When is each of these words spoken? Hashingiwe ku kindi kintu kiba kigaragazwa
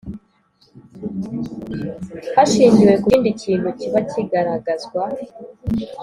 Hashingiwe 2.35 2.93
ku 3.01 3.07
kindi 3.09 3.29
kintu 3.41 3.67
kiba 3.79 3.99
kigaragazwa 4.09 5.03